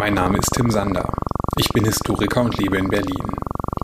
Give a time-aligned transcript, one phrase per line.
[0.00, 1.12] Mein Name ist Tim Sander.
[1.58, 3.22] Ich bin Historiker und lebe in Berlin.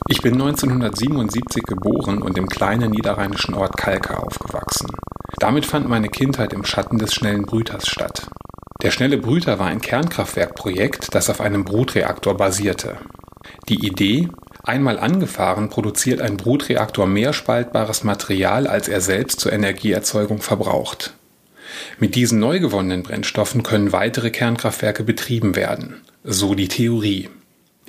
[0.08, 4.88] Ich bin 1977 geboren und im kleinen niederrheinischen Ort Kalka aufgewachsen.
[5.40, 8.30] Damit fand meine Kindheit im Schatten des schnellen Brüters statt.
[8.82, 12.96] Der schnelle Brüter war ein Kernkraftwerkprojekt, das auf einem Brutreaktor basierte.
[13.68, 14.30] Die Idee,
[14.64, 21.12] einmal angefahren, produziert ein Brutreaktor mehr spaltbares Material, als er selbst zur Energieerzeugung verbraucht.
[21.98, 26.02] Mit diesen neu gewonnenen Brennstoffen können weitere Kernkraftwerke betrieben werden.
[26.28, 27.28] So die Theorie.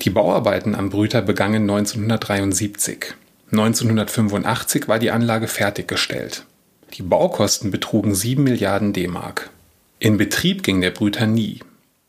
[0.03, 3.15] Die Bauarbeiten am Brüter begannen 1973.
[3.51, 6.45] 1985 war die Anlage fertiggestellt.
[6.93, 9.49] Die Baukosten betrugen 7 Milliarden D-Mark.
[9.97, 11.61] In Betrieb ging der Brüter nie.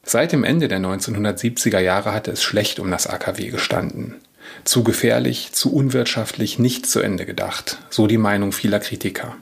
[0.02, 4.16] Seit dem Ende der 1970er Jahre hatte es schlecht um das AKW gestanden.
[4.64, 9.36] Zu gefährlich, zu unwirtschaftlich, nicht zu Ende gedacht, so die Meinung vieler Kritiker.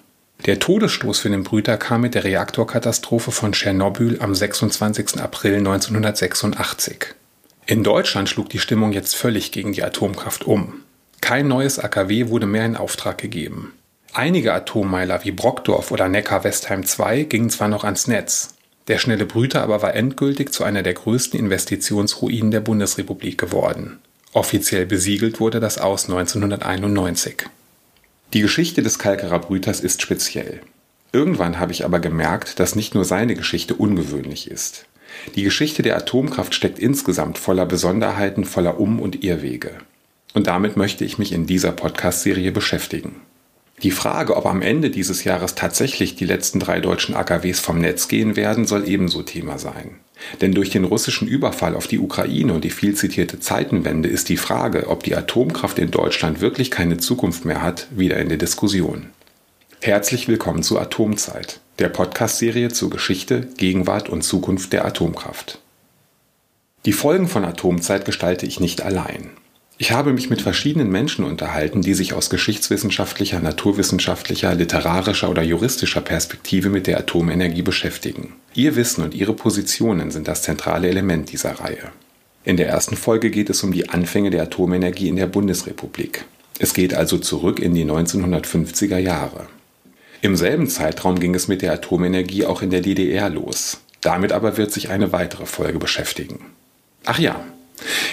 [0.44, 5.20] Der Todesstoß für den Brüter kam mit der Reaktorkatastrophe von Tschernobyl am 26.
[5.20, 7.14] April 1986.
[7.66, 10.82] In Deutschland schlug die Stimmung jetzt völlig gegen die Atomkraft um.
[11.20, 13.72] Kein neues AKW wurde mehr in Auftrag gegeben.
[14.12, 18.54] Einige Atommeiler wie Brockdorf oder Neckar-Westheim 2 gingen zwar noch ans Netz,
[18.88, 23.98] der schnelle Brüter aber war endgültig zu einer der größten Investitionsruinen der Bundesrepublik geworden.
[24.32, 27.46] Offiziell besiegelt wurde das aus 1991.
[28.32, 30.60] Die Geschichte des Kalkerer Brüters ist speziell.
[31.12, 34.86] Irgendwann habe ich aber gemerkt, dass nicht nur seine Geschichte ungewöhnlich ist.
[35.36, 39.78] Die Geschichte der Atomkraft steckt insgesamt voller Besonderheiten, voller Um- und Irrwege.
[40.34, 43.16] Und damit möchte ich mich in dieser Podcast-Serie beschäftigen.
[43.82, 48.08] Die Frage, ob am Ende dieses Jahres tatsächlich die letzten drei deutschen AKWs vom Netz
[48.08, 49.96] gehen werden, soll ebenso Thema sein.
[50.40, 54.38] Denn durch den russischen Überfall auf die Ukraine und die viel zitierte Zeitenwende ist die
[54.38, 59.10] Frage, ob die Atomkraft in Deutschland wirklich keine Zukunft mehr hat, wieder in der Diskussion.
[59.82, 65.60] Herzlich willkommen zu Atomzeit, der Podcast-Serie zur Geschichte, Gegenwart und Zukunft der Atomkraft.
[66.86, 69.30] Die Folgen von Atomzeit gestalte ich nicht allein.
[69.78, 76.00] Ich habe mich mit verschiedenen Menschen unterhalten, die sich aus geschichtswissenschaftlicher, naturwissenschaftlicher, literarischer oder juristischer
[76.00, 78.32] Perspektive mit der Atomenergie beschäftigen.
[78.54, 81.92] Ihr Wissen und ihre Positionen sind das zentrale Element dieser Reihe.
[82.44, 86.24] In der ersten Folge geht es um die Anfänge der Atomenergie in der Bundesrepublik.
[86.58, 89.46] Es geht also zurück in die 1950er Jahre.
[90.22, 93.80] Im selben Zeitraum ging es mit der Atomenergie auch in der DDR los.
[94.00, 96.38] Damit aber wird sich eine weitere Folge beschäftigen.
[97.04, 97.44] Ach ja,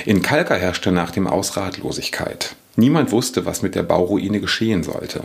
[0.06, 2.56] in Kalka herrschte nach dem Aus Ratlosigkeit.
[2.75, 5.24] Niemand wusste, was mit der Bauruine geschehen sollte.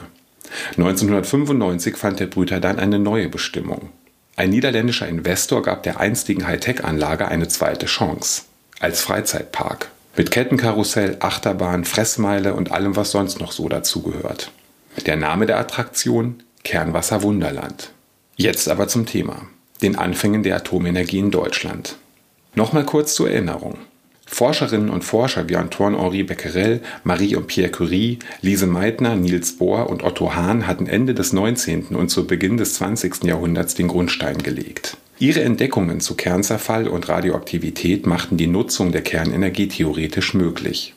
[0.77, 3.91] 1995 fand der Brüter dann eine neue Bestimmung.
[4.37, 8.43] Ein niederländischer Investor gab der einstigen Hightech-Anlage eine zweite Chance.
[8.79, 9.91] Als Freizeitpark.
[10.17, 14.51] Mit Kettenkarussell, Achterbahn, Fressmeile und allem, was sonst noch so dazugehört.
[15.07, 17.93] Der Name der Attraktion Kernwasser Wunderland.
[18.37, 19.43] Jetzt aber zum Thema.
[19.83, 21.97] Den Anfängen der Atomenergie in Deutschland.
[22.55, 23.79] Nochmal kurz zur Erinnerung.
[24.31, 30.05] Forscherinnen und Forscher wie Antoine-Henri Becquerel, Marie und Pierre Curie, Lise Meitner, Niels Bohr und
[30.05, 31.87] Otto Hahn hatten Ende des 19.
[31.97, 33.25] und zu Beginn des 20.
[33.25, 34.97] Jahrhunderts den Grundstein gelegt.
[35.19, 40.95] Ihre Entdeckungen zu Kernzerfall und Radioaktivität machten die Nutzung der Kernenergie theoretisch möglich.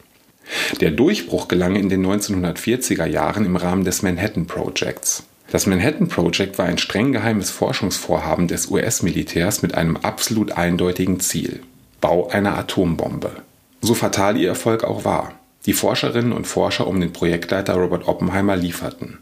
[0.80, 5.24] Der Durchbruch gelang in den 1940er Jahren im Rahmen des Manhattan Projects.
[5.52, 11.62] Das Manhattan Project war ein streng geheimes Forschungsvorhaben des US-Militärs mit einem absolut eindeutigen Ziel.
[12.02, 13.32] Bau einer Atombombe.
[13.80, 15.34] So fatal ihr Erfolg auch war.
[15.68, 19.20] Die Forscherinnen und Forscher um den Projektleiter Robert Oppenheimer lieferten.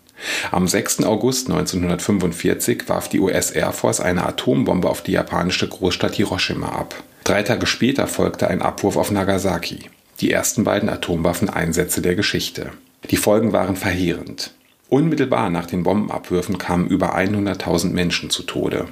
[0.51, 1.03] Am 6.
[1.03, 6.95] August 1945 warf die US Air Force eine Atombombe auf die japanische Großstadt Hiroshima ab.
[7.25, 9.79] Drei Tage später folgte ein Abwurf auf Nagasaki,
[10.21, 12.71] die ersten beiden Atomwaffeneinsätze der Geschichte.
[13.09, 14.53] Die Folgen waren verheerend.
[14.89, 18.87] Unmittelbar nach den Bombenabwürfen kamen über 100.000 Menschen zu Tode.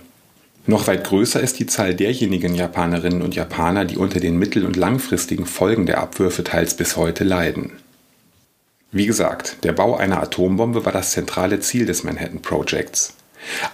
[0.69, 4.75] Noch weit größer ist die Zahl derjenigen Japanerinnen und Japaner, die unter den mittel- und
[4.75, 7.71] langfristigen Folgen der Abwürfe teils bis heute leiden.
[8.91, 13.13] Wie gesagt, der Bau einer Atombombe war das zentrale Ziel des Manhattan Projects.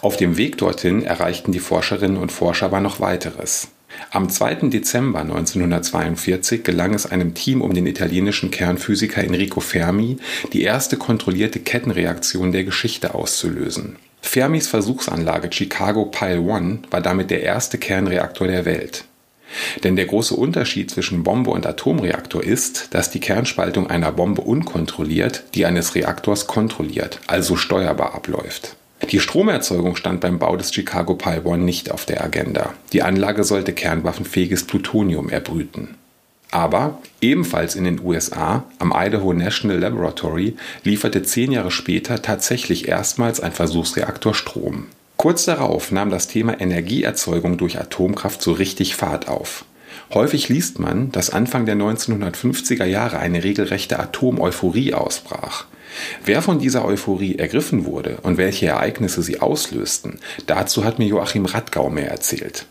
[0.02, 3.70] Auf dem Weg dorthin erreichten die Forscherinnen und Forscher aber noch weiteres.
[4.12, 4.70] Am 2.
[4.70, 10.18] Dezember 1942 gelang es einem Team um den italienischen Kernphysiker Enrico Fermi,
[10.52, 13.96] die erste kontrollierte Kettenreaktion der Geschichte auszulösen.
[14.24, 19.04] Fermis Versuchsanlage Chicago Pile 1 war damit der erste Kernreaktor der Welt.
[19.84, 25.44] Denn der große Unterschied zwischen Bombe und Atomreaktor ist, dass die Kernspaltung einer Bombe unkontrolliert,
[25.54, 28.76] die eines Reaktors kontrolliert, also steuerbar abläuft.
[29.12, 32.74] Die Stromerzeugung stand beim Bau des Chicago Pile 1 nicht auf der Agenda.
[32.94, 35.96] Die Anlage sollte kernwaffenfähiges Plutonium erbrüten.
[36.54, 43.40] Aber ebenfalls in den USA, am Idaho National Laboratory, lieferte zehn Jahre später tatsächlich erstmals
[43.40, 44.86] ein Versuchsreaktor Strom.
[45.18, 49.66] Kurz darauf nahm das Thema Energieerzeugung durch Atomkraft so richtig Fahrt auf.
[50.14, 55.66] Häufig liest man, dass Anfang der 1950er Jahre eine regelrechte Atomeuphorie ausbrach.
[56.24, 61.46] Wer von dieser Euphorie ergriffen wurde und welche Ereignisse sie auslösten, dazu hat mir Joachim
[61.46, 62.68] Radgau mehr erzählt.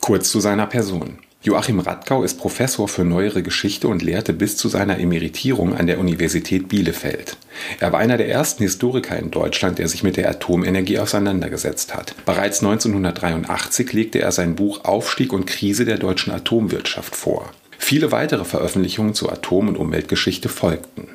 [0.00, 1.18] Kurz zu seiner Person.
[1.42, 5.98] Joachim Radgau ist Professor für neuere Geschichte und lehrte bis zu seiner Emeritierung an der
[5.98, 7.38] Universität Bielefeld.
[7.78, 12.14] Er war einer der ersten Historiker in Deutschland, der sich mit der Atomenergie auseinandergesetzt hat.
[12.26, 17.50] Bereits 1983 legte er sein Buch Aufstieg und Krise der deutschen Atomwirtschaft vor.
[17.78, 21.08] Viele weitere Veröffentlichungen zur Atom- und Umweltgeschichte folgten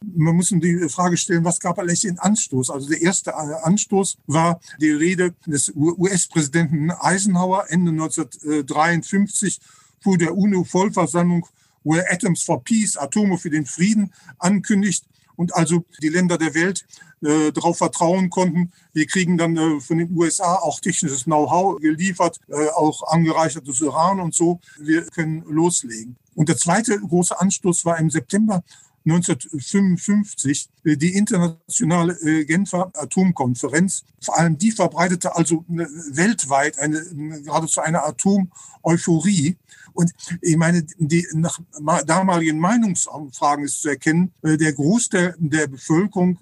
[0.00, 2.70] man muss die Frage stellen, was gab eigentlich den Anstoß?
[2.70, 9.60] Also der erste Anstoß war die Rede des US-Präsidenten Eisenhower Ende 1953
[10.00, 11.46] vor der UNO-Vollversammlung,
[11.82, 15.04] wo er Atoms for Peace, Atome für den Frieden ankündigt
[15.36, 16.84] und also die Länder der Welt
[17.22, 18.72] äh, darauf vertrauen konnten.
[18.92, 24.20] Wir kriegen dann äh, von den USA auch technisches Know-how geliefert, äh, auch angereichertes Uran
[24.20, 24.60] und so.
[24.78, 26.16] Wir können loslegen.
[26.34, 28.62] Und der zweite große Anstoß war im September
[29.10, 34.04] 1955 äh, die internationale äh, Genfer Atomkonferenz.
[34.20, 37.02] Vor allem die verbreitete also weltweit eine,
[37.42, 39.56] geradezu eine Atomeuphorie.
[39.94, 40.12] Und
[40.42, 41.58] ich meine, die, nach
[42.06, 46.38] damaligen Meinungsumfragen ist zu erkennen, äh, der Großteil der Bevölkerung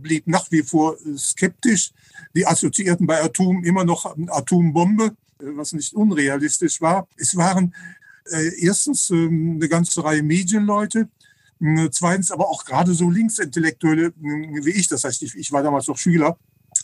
[0.00, 1.92] blieb nach wie vor skeptisch.
[2.34, 7.08] Die assoziierten bei Atom immer noch Atombombe, was nicht unrealistisch war.
[7.16, 7.74] Es waren
[8.58, 11.06] erstens ähm, eine ganze Reihe Medienleute, äh,
[11.90, 15.86] zweitens aber auch gerade so Linksintellektuelle äh, wie ich, das heißt, ich, ich war damals
[15.86, 16.36] noch Schüler,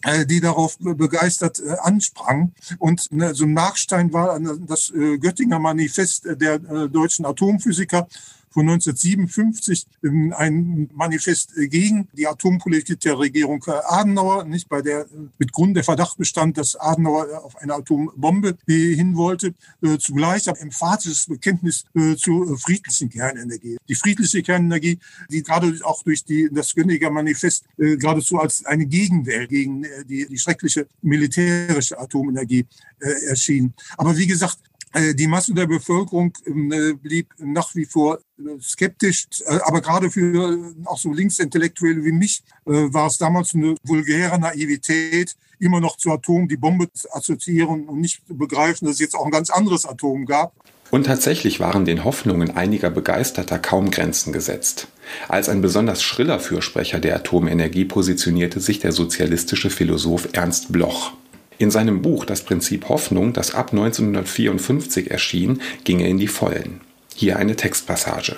[0.04, 2.54] äh, die darauf begeistert ansprangen.
[2.78, 6.58] Und ne, so ein Nachstein war das Göttinger Manifest der
[6.88, 8.06] deutschen Atomphysiker,
[8.58, 9.86] von 1957
[10.36, 15.06] ein Manifest gegen die Atompolitik der Regierung Adenauer, nicht bei der
[15.38, 19.54] mit Grund der Verdacht bestand, dass Adenauer auf eine Atombombe hin wollte.
[19.80, 23.76] Äh, zugleich ein emphatisches Bekenntnis äh, zur friedlichen Kernenergie.
[23.88, 24.98] Die friedliche Kernenergie,
[25.30, 30.26] die gerade auch durch die, das Gönniger Manifest äh, geradezu als eine Gegenwelt gegen die,
[30.26, 32.66] die schreckliche militärische Atomenergie
[33.28, 33.72] erschien.
[33.96, 34.77] Aber wie gesagt, äh,
[35.14, 39.26] die Masse der Bevölkerung ähm, äh, blieb nach wie vor äh, skeptisch,
[39.64, 45.80] aber gerade für auch so Linksintellektuelle wie mich war es damals eine vulgäre Naivität, immer
[45.80, 49.24] noch zu Atom die Bombe zu assoziieren und nicht zu begreifen, dass es jetzt auch
[49.24, 50.52] ein ganz anderes Atom gab.
[50.90, 54.88] Und tatsächlich waren den Hoffnungen einiger Begeisterter kaum Grenzen gesetzt.
[55.28, 61.12] Als ein besonders schriller Fürsprecher der Atomenergie positionierte sich der sozialistische Philosoph Ernst Bloch.
[61.58, 66.80] In seinem Buch Das Prinzip Hoffnung, das ab 1954 erschien, ging er in die Vollen.
[67.14, 68.36] Hier eine Textpassage.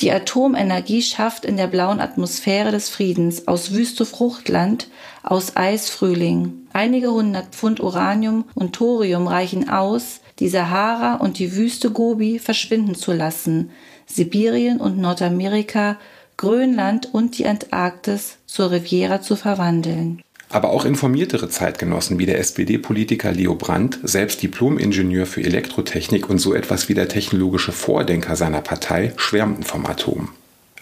[0.00, 4.88] Die Atomenergie schafft in der blauen Atmosphäre des Friedens aus Wüste Fruchtland,
[5.24, 6.68] aus Eis Frühling.
[6.72, 12.94] Einige hundert Pfund Uranium und Thorium reichen aus, die Sahara und die Wüste Gobi verschwinden
[12.94, 13.70] zu lassen,
[14.06, 15.98] Sibirien und Nordamerika,
[16.36, 20.22] Grönland und die Antarktis zur Riviera zu verwandeln.
[20.50, 26.54] Aber auch informiertere Zeitgenossen wie der SPD-Politiker Leo Brandt, selbst Diplom-Ingenieur für Elektrotechnik und so
[26.54, 30.30] etwas wie der technologische Vordenker seiner Partei, schwärmten vom Atom.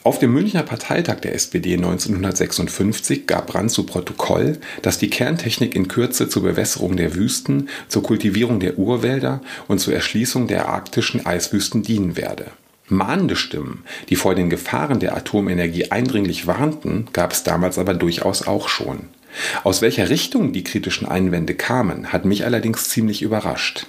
[0.05, 5.89] Auf dem Münchner Parteitag der SPD 1956 gab Brandt zu Protokoll, dass die Kerntechnik in
[5.89, 11.83] Kürze zur Bewässerung der Wüsten, zur Kultivierung der Urwälder und zur Erschließung der arktischen Eiswüsten
[11.83, 12.53] dienen werde.
[12.87, 18.47] Mahnende Stimmen, die vor den Gefahren der Atomenergie eindringlich warnten, gab es damals aber durchaus
[18.47, 19.09] auch schon.
[19.65, 23.87] Aus welcher Richtung die kritischen Einwände kamen, hat mich allerdings ziemlich überrascht.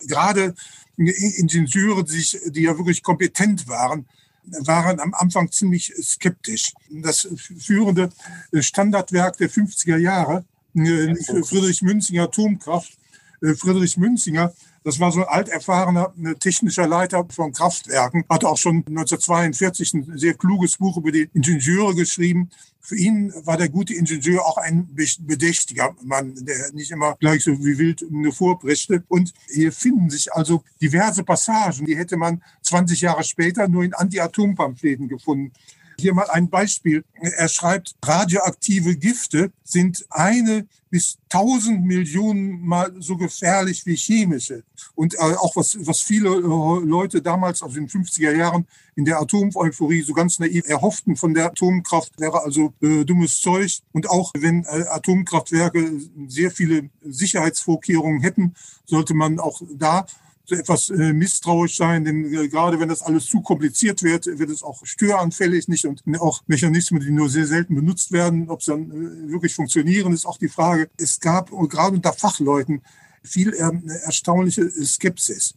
[0.00, 0.54] Gerade
[0.96, 4.06] Ingenieure, die, die ja wirklich kompetent waren,
[4.44, 6.72] waren am Anfang ziemlich skeptisch.
[6.90, 8.10] Das führende
[8.52, 10.44] Standardwerk der 50er Jahre,
[10.74, 12.96] äh, Friedrich Münzinger Atomkraft,
[13.42, 18.76] äh, Friedrich Münzinger das war so ein alterfahrener technischer Leiter von Kraftwerken, hatte auch schon
[18.76, 22.50] 1942 ein sehr kluges Buch über die Ingenieure geschrieben.
[22.80, 24.88] Für ihn war der gute Ingenieur auch ein
[25.20, 29.04] bedächtiger Mann, der nicht immer gleich so wie wild vorpreschte.
[29.08, 33.92] Und hier finden sich also diverse Passagen, die hätte man 20 Jahre später nur in
[33.92, 35.52] Anti-Atom-Pamphleten gefunden.
[35.98, 37.04] Hier mal ein Beispiel.
[37.20, 44.64] Er schreibt, radioaktive Gifte sind eine bis tausend Millionen Mal so gefährlich wie chemische.
[44.94, 48.66] Und äh, auch was, was viele äh, Leute damals, also in den 50er Jahren,
[48.96, 53.80] in der Atomeuphorie so ganz naiv erhofften von der Atomkraft, wäre also äh, dummes Zeug.
[53.92, 58.54] Und auch wenn äh, Atomkraftwerke sehr viele Sicherheitsvorkehrungen hätten,
[58.84, 60.06] sollte man auch da
[60.52, 64.62] etwas äh, misstrauisch sein, denn äh, gerade wenn das alles zu kompliziert wird, wird es
[64.62, 68.90] auch störanfällig nicht und auch Mechanismen, die nur sehr selten benutzt werden, ob sie dann
[68.90, 70.88] äh, wirklich funktionieren, ist auch die Frage.
[70.96, 72.82] Es gab gerade unter Fachleuten
[73.22, 75.54] viel ähm, erstaunliche Skepsis.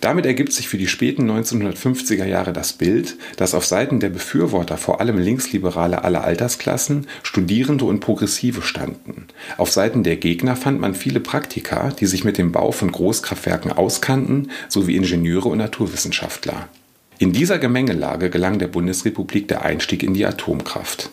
[0.00, 4.76] Damit ergibt sich für die späten 1950er Jahre das Bild, dass auf Seiten der Befürworter
[4.76, 9.28] vor allem Linksliberale aller Altersklassen, Studierende und Progressive standen.
[9.56, 13.72] Auf Seiten der Gegner fand man viele Praktiker, die sich mit dem Bau von Großkraftwerken
[13.72, 16.68] auskannten, sowie Ingenieure und Naturwissenschaftler.
[17.18, 21.10] In dieser Gemengelage gelang der Bundesrepublik der Einstieg in die Atomkraft.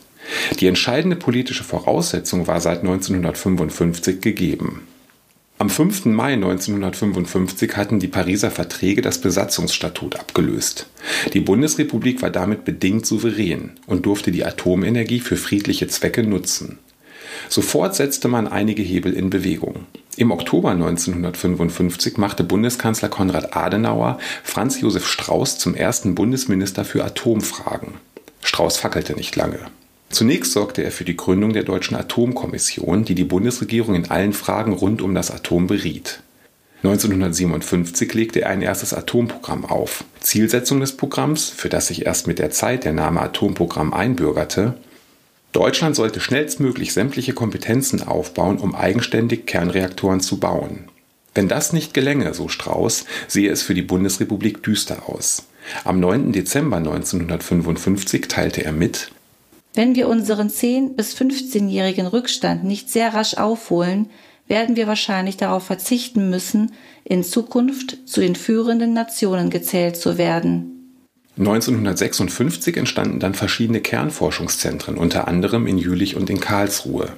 [0.60, 4.88] Die entscheidende politische Voraussetzung war seit 1955 gegeben.
[5.62, 6.06] Am 5.
[6.06, 10.88] Mai 1955 hatten die Pariser Verträge das Besatzungsstatut abgelöst.
[11.36, 16.80] Die Bundesrepublik war damit bedingt souverän und durfte die Atomenergie für friedliche Zwecke nutzen.
[17.48, 19.86] Sofort setzte man einige Hebel in Bewegung.
[20.18, 27.94] Im Oktober 1955 machte Bundeskanzler Konrad Adenauer Franz Josef Strauß zum ersten Bundesminister für Atomfragen.
[28.42, 29.60] Strauß fackelte nicht lange.
[30.12, 34.74] Zunächst sorgte er für die Gründung der Deutschen Atomkommission, die die Bundesregierung in allen Fragen
[34.74, 36.22] rund um das Atom beriet.
[36.84, 40.04] 1957 legte er ein erstes Atomprogramm auf.
[40.20, 44.74] Zielsetzung des Programms, für das sich erst mit der Zeit der Name Atomprogramm einbürgerte,
[45.54, 50.90] Deutschland sollte schnellstmöglich sämtliche Kompetenzen aufbauen, um eigenständig Kernreaktoren zu bauen.
[51.34, 55.44] Wenn das nicht gelänge, so Strauß, sehe es für die Bundesrepublik düster aus.
[55.84, 56.32] Am 9.
[56.32, 59.12] Dezember 1955 teilte er mit,
[59.74, 64.10] wenn wir unseren 10- bis 15-jährigen Rückstand nicht sehr rasch aufholen,
[64.48, 66.74] werden wir wahrscheinlich darauf verzichten müssen,
[67.04, 70.78] in Zukunft zu den führenden Nationen gezählt zu werden.
[71.38, 77.14] 1956 entstanden dann verschiedene Kernforschungszentren, unter anderem in Jülich und in Karlsruhe.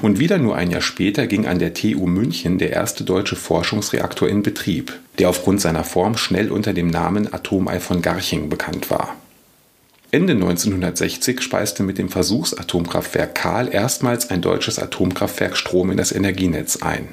[0.00, 4.28] Und wieder nur ein Jahr später ging an der TU München der erste deutsche Forschungsreaktor
[4.28, 9.16] in Betrieb, der aufgrund seiner Form schnell unter dem Namen Atomei von Garching bekannt war.
[10.14, 16.82] Ende 1960 speiste mit dem Versuchsatomkraftwerk Kahl erstmals ein deutsches Atomkraftwerk Strom in das Energienetz
[16.82, 17.08] ein.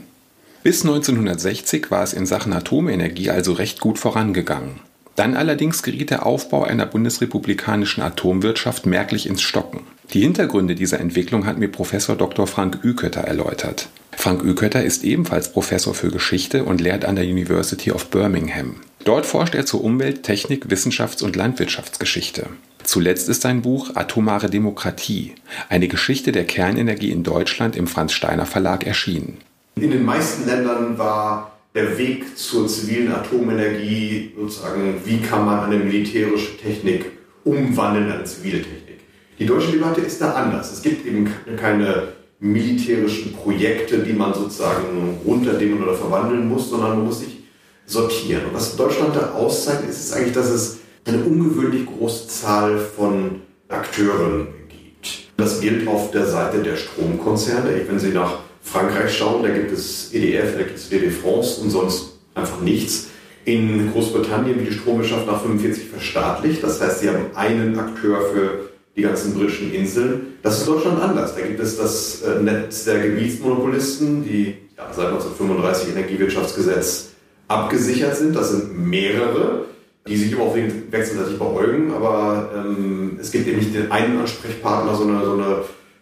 [0.64, 4.82] Bis 1960 war es in Sachen Atomenergie also recht gut vorangegangen.
[5.16, 9.84] Dann allerdings geriet der Aufbau einer bundesrepublikanischen Atomwirtschaft merklich ins Stocken.
[10.12, 12.48] Die Hintergründe dieser Entwicklung hat mir Professor Dr.
[12.48, 13.88] Frank Ükötter erläutert.
[14.12, 18.82] Frank Ükötter ist ebenfalls Professor für Geschichte und lehrt an der University of Birmingham.
[19.06, 22.48] Dort forscht er zur Umwelt-, Technik-, Wissenschafts- und Landwirtschaftsgeschichte.
[22.90, 25.36] Zuletzt ist sein Buch Atomare Demokratie,
[25.70, 29.38] eine Geschichte der Kernenergie in Deutschland im Franz Steiner Verlag erschienen.
[29.76, 35.78] In den meisten Ländern war der Weg zur zivilen Atomenergie sozusagen, wie kann man eine
[35.78, 37.06] militärische Technik
[37.44, 39.02] umwandeln in eine zivile Technik.
[39.38, 40.74] Die deutsche Debatte ist da anders.
[40.74, 42.08] Es gibt eben keine
[42.40, 47.38] militärischen Projekte, die man sozusagen runterdimmen oder verwandeln muss, sondern man muss sich
[47.86, 48.46] sortieren.
[48.48, 53.42] Und was Deutschland da auszeichnet, ist, ist eigentlich, dass es eine ungewöhnlich große Zahl von
[53.68, 55.30] Akteuren gibt.
[55.38, 57.70] Das gilt auf der Seite der Stromkonzerne.
[57.88, 61.70] Wenn Sie nach Frankreich schauen, da gibt es EDF, da gibt es WD France und
[61.70, 63.08] sonst einfach nichts.
[63.46, 66.62] In Großbritannien wird die Stromwirtschaft nach 45 verstaatlicht.
[66.62, 70.36] Das heißt, sie haben einen Akteur für die ganzen britischen Inseln.
[70.44, 71.36] Das ist in Deutschland anders.
[71.36, 77.10] Da gibt es das äh, Netz der Gebietsmonopolisten, die ja, seit 1935 Energiewirtschaftsgesetz
[77.48, 78.36] abgesichert sind.
[78.36, 79.66] Das sind mehrere
[80.08, 84.96] die sich immer auf wechselseitig beäugen, aber ähm, es gibt eben nicht den einen Ansprechpartner,
[84.96, 85.58] sondern so eine,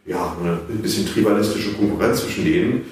[0.05, 2.85] ja, eine bisschen tribalistische Konkurrenz zwischen denen.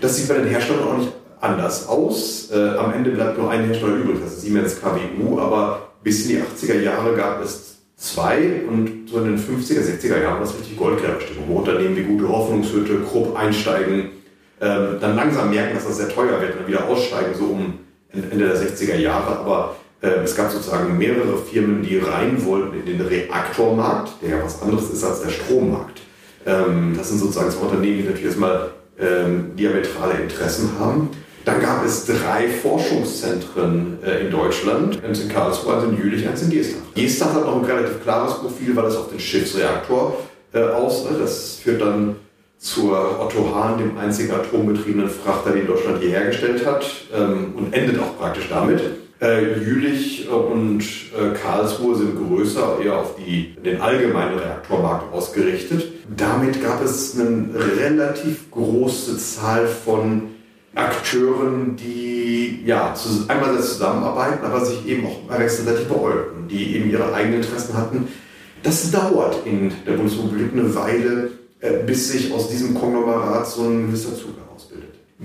[0.00, 2.50] Das sieht bei den Herstellern auch nicht anders aus.
[2.52, 6.36] Äh, am Ende bleibt nur ein Hersteller übrig, das ist Siemens KWU, aber bis in
[6.36, 10.54] die 80er Jahre gab es zwei und so in den 50er, 60er Jahren war das
[10.58, 14.10] richtig Goldgräberstimmung, wo Unternehmen wie Gute Hoffnungshütte, Krupp einsteigen,
[14.60, 17.78] ähm, dann langsam merken, dass das sehr teuer wird und dann wieder aussteigen, so um
[18.12, 23.00] Ende der 60er Jahre, aber es gab sozusagen mehrere Firmen, die rein wollten in den
[23.02, 26.00] Reaktormarkt, der ja was anderes ist als der Strommarkt.
[26.46, 31.10] Ähm, das sind sozusagen zwei Unternehmen, die natürlich erstmal ähm, diametrale Interessen haben.
[31.44, 36.42] Dann gab es drei Forschungszentren äh, in Deutschland, eins in Karlsruhe, eins in Jülich, eins
[36.42, 36.80] in Geestach.
[36.94, 40.18] Geestach hat noch ein relativ klares Profil, weil es auf den Schiffsreaktor
[40.52, 41.06] äh, aus.
[41.18, 42.16] Das führt dann
[42.58, 48.18] zur Otto Hahn, dem einzigen atombetriebenen Frachter, den Deutschland je hergestellt hat, und endet auch
[48.18, 48.82] praktisch damit.
[49.20, 55.92] Äh, Jülich und äh, Karlsruhe sind größer, eher auf die, den allgemeinen Reaktormarkt ausgerichtet.
[56.16, 60.22] Damit gab es eine relativ große Zahl von
[60.74, 62.94] Akteuren, die ja
[63.28, 68.08] einmal zusammenarbeiten, aber sich eben auch wechselseitig beäugten, die eben ihre eigenen Interessen hatten.
[68.62, 73.88] Das dauert in der Bundesrepublik eine Weile, äh, bis sich aus diesem Konglomerat so ein
[73.88, 74.30] gewisser Zug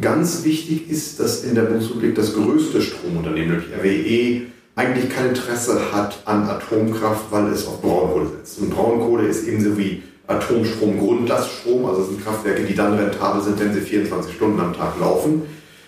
[0.02, 4.42] Ganz wichtig ist, dass in der Bundesrepublik das größte Stromunternehmen, nämlich RWE,
[4.76, 8.60] eigentlich kein Interesse hat an Atomkraft, weil es auf Braunkohle setzt.
[8.60, 13.60] Und Braunkohle ist ebenso wie Atomstrom Grundlaststrom, also es sind Kraftwerke, die dann rentabel sind,
[13.60, 15.44] wenn sie 24 Stunden am Tag laufen.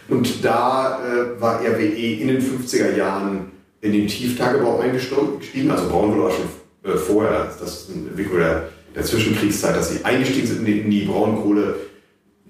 [0.08, 5.70] Und da äh, war RWE in den 50er Jahren in den Tieftagebau eingestiegen.
[5.70, 10.06] Also Braunkohle war schon äh, vorher, das ist eine Entwicklung der, der Zwischenkriegszeit, dass sie
[10.06, 11.76] eingestiegen sind in die, in die Braunkohle.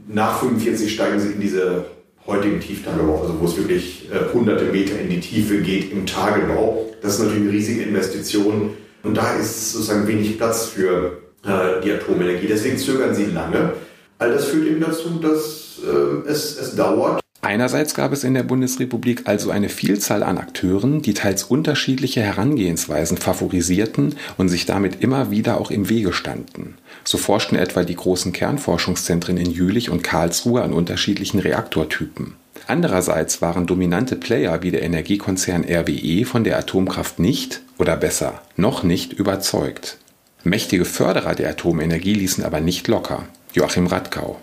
[0.08, 1.86] Nach 45 steigen sie in diese
[2.26, 6.86] heutigen Tieftagebau, also wo es wirklich äh, hunderte Meter in die Tiefe geht im Tagebau.
[7.02, 8.72] Das ist natürlich eine riesige Investition
[9.04, 12.48] und da ist sozusagen wenig Platz für äh, die Atomenergie.
[12.48, 13.74] Deswegen zögern sie lange.
[14.20, 17.22] All das führt eben dazu, dass äh, es, es dauert.
[17.48, 23.16] Einerseits gab es in der Bundesrepublik also eine Vielzahl an Akteuren, die teils unterschiedliche Herangehensweisen
[23.16, 26.76] favorisierten und sich damit immer wieder auch im Wege standen.
[27.06, 32.34] So forschten etwa die großen Kernforschungszentren in Jülich und Karlsruhe an unterschiedlichen Reaktortypen.
[32.68, 38.84] Andererseits waren dominante Player wie der Energiekonzern RWE von der Atomkraft nicht, oder besser, noch
[38.84, 40.00] nicht überzeugt.
[40.44, 43.24] Mächtige Förderer der Atomenergie ließen aber nicht locker.
[43.54, 44.38] Joachim Radkau.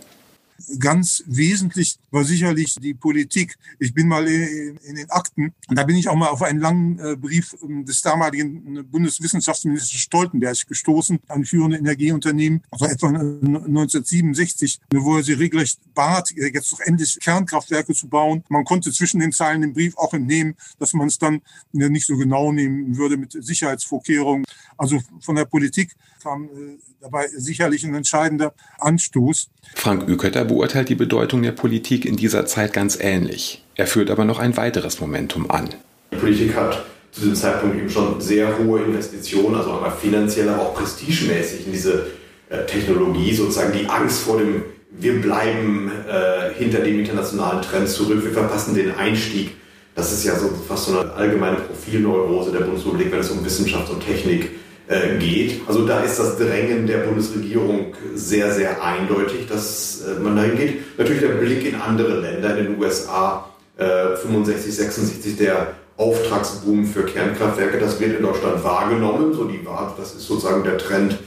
[0.79, 3.57] Ganz wesentlich war sicherlich die Politik.
[3.79, 7.17] Ich bin mal in, den Akten, da bin ich auch mal auf einen langen äh,
[7.17, 15.23] Brief ähm, des damaligen Bundeswissenschaftsministers Stoltenberg gestoßen an führende Energieunternehmen, also etwa 1967, wo er
[15.23, 18.45] sie regelrecht bat, jetzt doch endlich Kernkraftwerke zu bauen.
[18.49, 21.43] Man konnte zwischen den Zeilen im Brief auch entnehmen, dass man es dann
[21.73, 24.45] nicht so genau nehmen würde mit Sicherheitsvorkehrungen.
[24.77, 29.51] Also von der Politik kam äh, dabei sicherlich ein entscheidender Anstoß.
[29.75, 33.63] Frank Ükötter beurteilt die Bedeutung der Politik in dieser Zeit ganz ähnlich.
[33.75, 35.71] Er führt aber noch ein weiteres Momentum an.
[36.13, 40.63] Die Politik hat zu diesem Zeitpunkt eben schon sehr hohe Investitionen, also einmal finanziell, aber
[40.63, 42.07] auch prestigemäßig in diese
[42.51, 48.25] äh, Technologie, sozusagen die Angst vor dem, wir bleiben äh, hinter dem internationalen Trend zurück,
[48.25, 49.53] wir verpassen den Einstieg.
[49.95, 53.91] Das ist ja so fast so eine allgemeine Profilneurose der Bundesrepublik, wenn es um Wissenschaft
[53.91, 55.63] und Technik geht äh, geht.
[55.67, 60.99] Also da ist das Drängen der Bundesregierung sehr, sehr eindeutig, dass äh, man dahin geht.
[60.99, 63.49] Natürlich der Blick in andere Länder, in den USA,
[63.79, 69.33] äh, 65, 66, der Auftragsboom für Kernkraftwerke, das wird in Deutschland wahrgenommen.
[69.33, 69.61] So die,
[69.97, 71.19] das ist sozusagen der Trend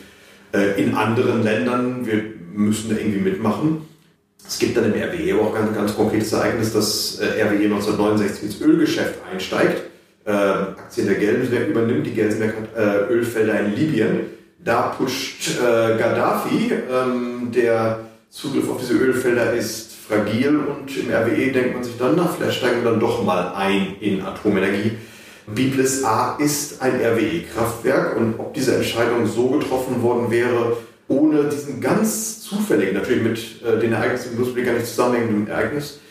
[0.53, 2.05] äh, in anderen Ländern.
[2.05, 3.87] Wir müssen da irgendwie mitmachen.
[4.47, 9.15] Es gibt dann im RWE auch ganz, ganz konkretes Ereignis, dass RWE 1969 ins Ölgeschäft
[9.31, 9.81] einsteigt
[10.27, 12.05] äh, Aktien der Gelsenberg übernimmt.
[12.05, 14.19] Die Gelsenberg hat äh, Ölfelder in Libyen.
[14.63, 21.51] Da pusht äh, Gaddafi, ähm, der Zugriff auf diese Ölfelder ist fragil und im RWE
[21.51, 24.91] denkt man sich dann, na, vielleicht steigen wir dann doch mal ein in Atomenergie.
[25.47, 31.79] Biblis A ist ein RWE-Kraftwerk und ob diese Entscheidung so getroffen worden wäre, ohne diesen
[31.79, 36.01] ganz zufälligen, natürlich mit äh, den Ereignissen im Bundesblick gar nicht zusammenhängenden Ereignis,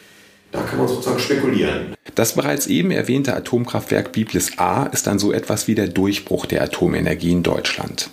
[0.53, 1.95] da kann man sozusagen spekulieren.
[2.15, 6.63] Das bereits eben erwähnte Atomkraftwerk Biblis A ist dann so etwas wie der Durchbruch der
[6.63, 8.11] Atomenergie in Deutschland.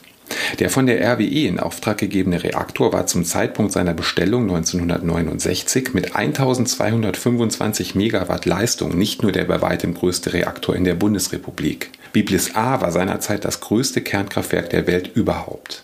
[0.59, 6.15] Der von der RWE in Auftrag gegebene Reaktor war zum Zeitpunkt seiner Bestellung 1969 mit
[6.15, 11.91] 1225 Megawatt Leistung nicht nur der bei weitem größte Reaktor in der Bundesrepublik.
[12.13, 15.83] Biblis A war seinerzeit das größte Kernkraftwerk der Welt überhaupt.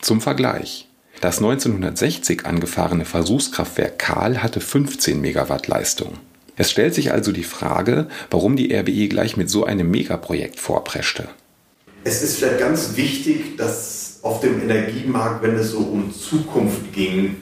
[0.00, 0.87] Zum Vergleich.
[1.20, 6.12] Das 1960 angefahrene Versuchskraftwerk Kahl hatte 15 Megawatt Leistung.
[6.56, 11.28] Es stellt sich also die Frage, warum die RWE gleich mit so einem Megaprojekt vorpreschte.
[12.04, 17.36] Es ist vielleicht ganz wichtig, dass auf dem Energiemarkt, wenn es so um Zukunft ging,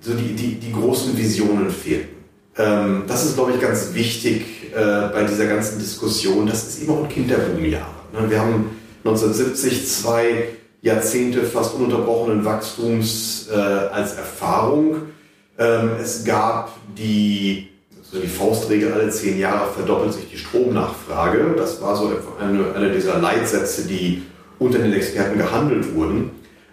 [0.00, 2.16] so die, die, die großen Visionen fehlten.
[2.56, 6.46] Ähm, das ist, glaube ich, ganz wichtig äh, bei dieser ganzen Diskussion.
[6.46, 7.94] Das ist immer ein Kind der Boomjahre.
[8.12, 8.30] Ne?
[8.30, 8.70] Wir haben
[9.04, 10.48] 1970 zwei
[10.82, 14.96] Jahrzehnte fast ununterbrochenen Wachstums äh, als Erfahrung.
[15.58, 17.68] Ähm, es gab die,
[18.00, 21.54] also die Faustregel, alle zehn Jahre verdoppelt sich die Stromnachfrage.
[21.56, 24.22] Das war so eine, eine dieser Leitsätze, die
[24.58, 26.30] unter den Experten gehandelt wurden.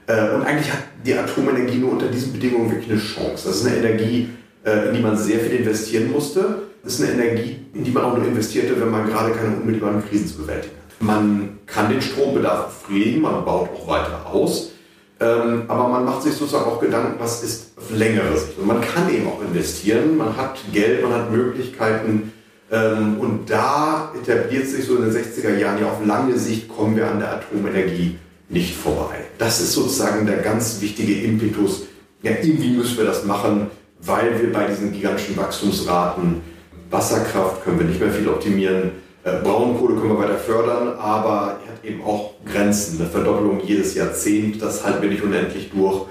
[0.08, 3.48] Äh, und eigentlich hat die Atomenergie nur unter diesen Bedingungen wirklich eine Chance.
[3.48, 4.30] Das ist eine Energie,
[4.64, 6.64] äh, in die man sehr viel investieren musste.
[6.84, 10.08] Das ist eine Energie, in die man auch nur investierte, wenn man gerade keine unmittelbaren
[10.08, 10.85] Krisen zu bewältigen hat.
[11.00, 14.72] Man kann den Strombedarf befriedigen, man baut auch weiter aus,
[15.20, 18.58] ähm, aber man macht sich sozusagen auch Gedanken, was ist auf längere Sicht.
[18.58, 22.34] Und man kann eben auch investieren, man hat Geld, man hat Möglichkeiten.
[22.72, 26.96] Ähm, und da etabliert sich so in den 60er Jahren, ja auf lange Sicht kommen
[26.96, 28.18] wir an der Atomenergie
[28.50, 29.16] nicht vorbei.
[29.38, 31.84] Das ist sozusagen der ganz wichtige Impetus.
[32.22, 33.68] Ja, irgendwie müssen wir das machen,
[34.02, 36.42] weil wir bei diesen gigantischen Wachstumsraten
[36.92, 38.92] Wasserkraft können wir nicht mehr viel optimieren
[39.32, 43.00] Braunkohle können wir weiter fördern, aber er hat eben auch Grenzen.
[43.00, 46.06] Eine Verdoppelung jedes Jahrzehnt, das halten wir nicht unendlich durch.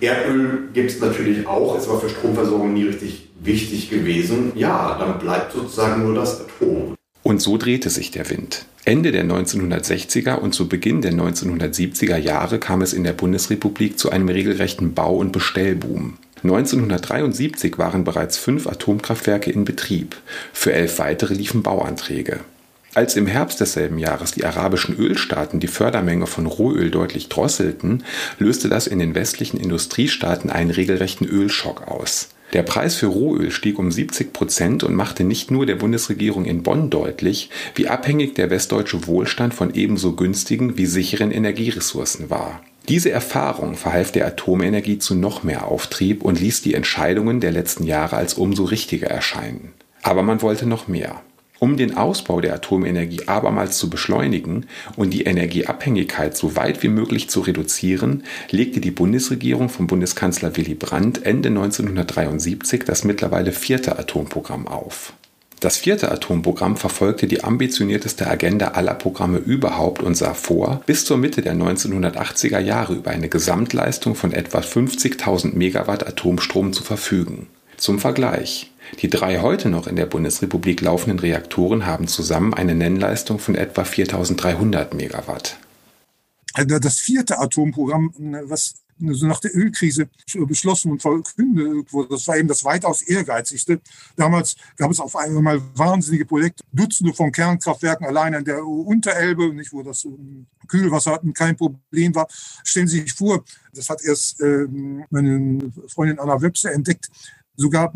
[0.00, 4.52] Erdöl gibt es natürlich auch, ist aber für Stromversorgung nie richtig wichtig gewesen.
[4.54, 6.94] Ja, dann bleibt sozusagen nur das Atom.
[7.22, 8.64] Und so drehte sich der Wind.
[8.84, 14.08] Ende der 1960er und zu Beginn der 1970er Jahre kam es in der Bundesrepublik zu
[14.08, 16.16] einem regelrechten Bau- und Bestellboom.
[16.42, 20.16] 1973 waren bereits fünf Atomkraftwerke in Betrieb,
[20.52, 22.40] für elf weitere liefen Bauanträge.
[22.94, 28.02] Als im Herbst desselben Jahres die arabischen Ölstaaten die Fördermenge von Rohöl deutlich drosselten,
[28.38, 32.30] löste das in den westlichen Industriestaaten einen regelrechten Ölschock aus.
[32.54, 36.62] Der Preis für Rohöl stieg um 70 Prozent und machte nicht nur der Bundesregierung in
[36.62, 42.62] Bonn deutlich, wie abhängig der westdeutsche Wohlstand von ebenso günstigen wie sicheren Energieressourcen war.
[42.88, 47.84] Diese Erfahrung verhalf der Atomenergie zu noch mehr Auftrieb und ließ die Entscheidungen der letzten
[47.84, 49.72] Jahre als umso richtiger erscheinen.
[50.02, 51.20] Aber man wollte noch mehr.
[51.58, 57.28] Um den Ausbau der Atomenergie abermals zu beschleunigen und die Energieabhängigkeit so weit wie möglich
[57.28, 64.66] zu reduzieren, legte die Bundesregierung von Bundeskanzler Willy Brandt Ende 1973 das mittlerweile vierte Atomprogramm
[64.66, 65.12] auf.
[65.60, 71.16] Das vierte Atomprogramm verfolgte die ambitionierteste Agenda aller Programme überhaupt und sah vor, bis zur
[71.16, 77.48] Mitte der 1980er Jahre über eine Gesamtleistung von etwa 50.000 Megawatt Atomstrom zu verfügen.
[77.76, 78.70] Zum Vergleich.
[79.02, 83.84] Die drei heute noch in der Bundesrepublik laufenden Reaktoren haben zusammen eine Nennleistung von etwa
[83.84, 85.58] 4300 Megawatt.
[86.54, 88.12] Also das vierte Atomprogramm,
[88.44, 92.10] was so nach der Ölkrise beschlossen und verkündet wurde.
[92.10, 93.80] Das war eben das weitaus ehrgeizigste.
[94.16, 99.72] Damals gab es auf einmal wahnsinnige Projekte, Dutzende von Kernkraftwerken allein an der Unterelbe, nicht,
[99.72, 100.06] wo das
[100.66, 102.26] Kühlwasser kein Problem war.
[102.64, 107.08] Stellen Sie sich vor, das hat erst ähm, meine Freundin Anna Webster entdeckt,
[107.56, 107.92] sogar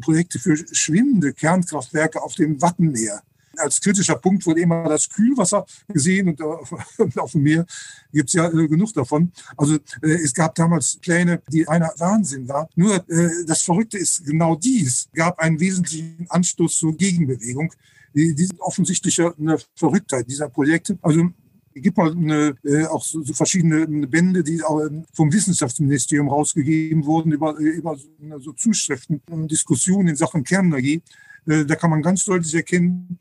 [0.00, 3.22] Projekte für schwimmende Kernkraftwerke auf dem Wattenmeer.
[3.56, 6.40] Als kritischer Punkt wurde immer das Kühlwasser gesehen und
[7.18, 7.66] auf dem Meer
[8.12, 9.32] gibt es ja äh, genug davon.
[9.56, 12.68] Also äh, es gab damals Pläne, die einer Wahnsinn war.
[12.76, 17.72] Nur äh, das Verrückte ist, genau dies gab einen wesentlichen Anstoß zur Gegenbewegung.
[18.14, 19.34] Die, die offensichtliche
[19.74, 20.98] Verrücktheit dieser Projekte.
[21.00, 21.30] Also
[21.74, 27.04] es gibt mal eine, äh, auch so, so, verschiedene Bände, die auch vom Wissenschaftsministerium rausgegeben
[27.04, 27.96] wurden über, äh, über
[28.40, 31.02] so Zuschriften und Diskussionen in Sachen Kernenergie.
[31.46, 33.18] Äh, da kann man ganz deutlich erkennen,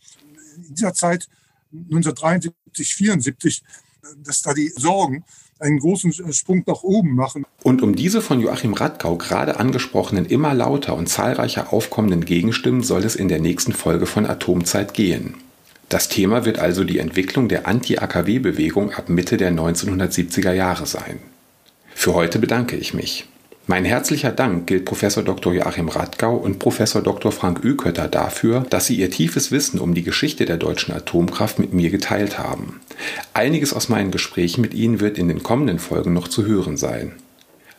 [0.67, 1.27] in dieser Zeit
[1.71, 3.63] 1973, 74,
[4.23, 5.23] dass da die Sorgen
[5.59, 7.45] einen großen Sprung nach oben machen.
[7.63, 13.05] Und um diese von Joachim Radkau gerade angesprochenen immer lauter und zahlreicher aufkommenden Gegenstimmen soll
[13.05, 15.35] es in der nächsten Folge von Atomzeit gehen.
[15.87, 21.19] Das Thema wird also die Entwicklung der Anti-AKW-Bewegung ab Mitte der 1970er Jahre sein.
[21.93, 23.27] Für heute bedanke ich mich.
[23.67, 25.53] Mein herzlicher Dank gilt Professor Dr.
[25.53, 27.31] Joachim Radgau und Professor Dr.
[27.31, 31.71] Frank Ükötter dafür, dass sie ihr tiefes Wissen um die Geschichte der deutschen Atomkraft mit
[31.71, 32.81] mir geteilt haben.
[33.33, 37.13] Einiges aus meinen Gesprächen mit ihnen wird in den kommenden Folgen noch zu hören sein.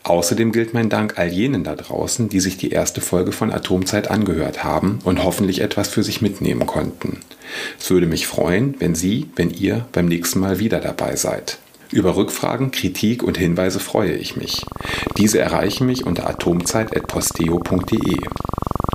[0.05, 4.09] Außerdem gilt mein Dank all jenen da draußen, die sich die erste Folge von Atomzeit
[4.11, 7.19] angehört haben und hoffentlich etwas für sich mitnehmen konnten.
[7.79, 11.59] Es würde mich freuen, wenn Sie, wenn ihr beim nächsten Mal wieder dabei seid.
[11.93, 14.65] Über Rückfragen, Kritik und Hinweise freue ich mich.
[15.19, 18.17] Diese erreichen mich unter atomzeit.posteo.de.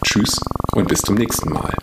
[0.03, 0.39] Tschüss
[0.73, 1.75] und bis zum nächsten Mal.